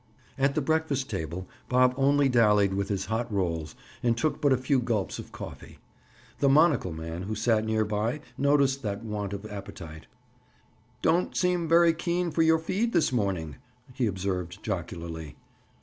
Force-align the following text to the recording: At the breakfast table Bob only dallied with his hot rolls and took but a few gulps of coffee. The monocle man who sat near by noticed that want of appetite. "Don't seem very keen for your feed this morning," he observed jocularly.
At 0.35 0.55
the 0.55 0.63
breakfast 0.63 1.11
table 1.11 1.47
Bob 1.69 1.93
only 1.95 2.27
dallied 2.27 2.73
with 2.73 2.89
his 2.89 3.05
hot 3.05 3.31
rolls 3.31 3.75
and 4.01 4.17
took 4.17 4.41
but 4.41 4.51
a 4.51 4.57
few 4.57 4.79
gulps 4.79 5.19
of 5.19 5.31
coffee. 5.31 5.77
The 6.39 6.49
monocle 6.49 6.91
man 6.91 7.21
who 7.21 7.35
sat 7.35 7.63
near 7.65 7.85
by 7.85 8.21
noticed 8.35 8.81
that 8.81 9.03
want 9.03 9.31
of 9.31 9.45
appetite. 9.45 10.07
"Don't 11.03 11.37
seem 11.37 11.67
very 11.67 11.93
keen 11.93 12.31
for 12.31 12.41
your 12.41 12.57
feed 12.57 12.93
this 12.93 13.11
morning," 13.11 13.57
he 13.93 14.07
observed 14.07 14.63
jocularly. 14.63 15.35